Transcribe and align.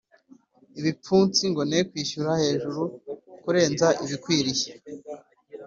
ibipfunsi 0.79 1.41
ngo 1.51 1.61
ne 1.69 1.79
kwishyira 1.89 2.31
hejuru 2.43 2.81
kurenza 3.43 3.87
ibikwiriye 4.03 4.71